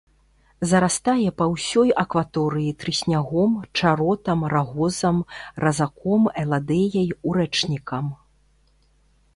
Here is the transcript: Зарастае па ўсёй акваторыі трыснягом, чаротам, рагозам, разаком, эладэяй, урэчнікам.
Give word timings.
Зарастае 0.69 1.29
па 1.41 1.45
ўсёй 1.53 1.89
акваторыі 2.03 2.71
трыснягом, 2.81 3.51
чаротам, 3.77 4.39
рагозам, 4.55 5.17
разаком, 5.67 6.21
эладэяй, 6.47 7.09
урэчнікам. 7.33 8.05